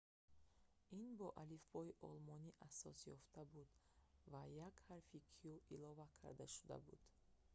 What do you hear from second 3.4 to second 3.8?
буд